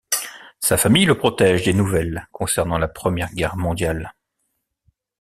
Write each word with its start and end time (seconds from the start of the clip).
Sa 0.59 0.77
famille 0.77 1.05
le 1.05 1.15
protège 1.15 1.61
des 1.63 1.73
nouvelles 1.73 2.27
concernant 2.31 2.79
la 2.79 2.87
Première 2.87 3.31
Guerre 3.35 3.55
mondiale. 3.55 4.15